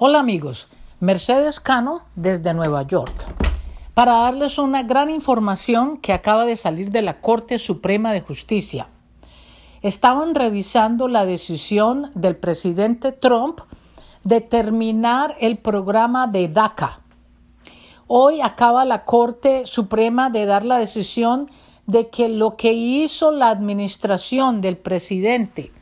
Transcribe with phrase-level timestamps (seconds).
[0.00, 0.68] Hola amigos,
[1.00, 3.12] Mercedes Cano desde Nueva York
[3.94, 8.90] para darles una gran información que acaba de salir de la Corte Suprema de Justicia.
[9.82, 13.58] Estaban revisando la decisión del presidente Trump
[14.22, 17.00] de terminar el programa de DACA.
[18.06, 21.50] Hoy acaba la Corte Suprema de dar la decisión
[21.88, 25.72] de que lo que hizo la administración del presidente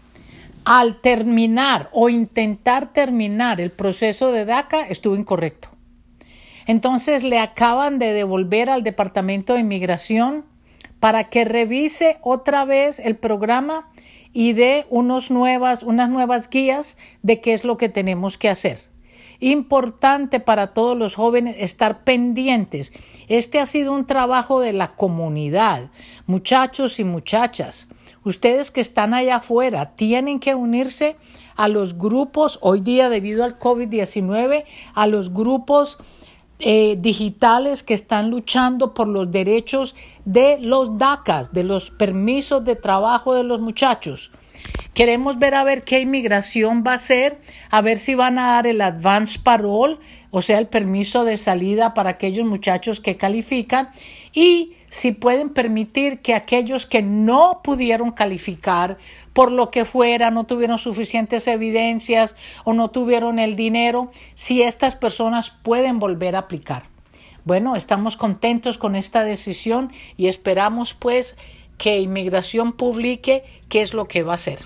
[0.67, 5.68] al terminar o intentar terminar el proceso de DACA estuvo incorrecto.
[6.67, 10.45] Entonces le acaban de devolver al Departamento de Inmigración
[10.99, 13.89] para que revise otra vez el programa
[14.32, 18.79] y dé unos nuevas, unas nuevas guías de qué es lo que tenemos que hacer.
[19.39, 22.93] Importante para todos los jóvenes estar pendientes.
[23.29, 25.90] Este ha sido un trabajo de la comunidad,
[26.26, 27.87] muchachos y muchachas.
[28.26, 31.14] Ustedes que están allá afuera tienen que unirse
[31.54, 35.97] a los grupos, hoy día debido al COVID-19, a los grupos
[36.58, 42.75] eh, digitales que están luchando por los derechos de los DACAs, de los permisos de
[42.75, 44.33] trabajo de los muchachos.
[44.92, 47.39] Queremos ver a ver qué inmigración va a hacer,
[47.70, 49.98] a ver si van a dar el advance parole,
[50.33, 53.91] o sea, el permiso de salida para aquellos muchachos que califican
[54.33, 58.98] y si pueden permitir que aquellos que no pudieron calificar
[59.33, 64.97] por lo que fuera, no tuvieron suficientes evidencias o no tuvieron el dinero, si estas
[64.97, 66.84] personas pueden volver a aplicar.
[67.45, 71.37] Bueno, estamos contentos con esta decisión y esperamos pues
[71.79, 74.61] que inmigración publique qué es lo que va a hacer.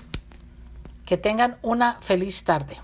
[1.05, 2.77] Que tengan una feliz tarde.